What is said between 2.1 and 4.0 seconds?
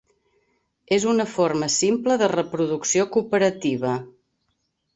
de reproducció cooperativa.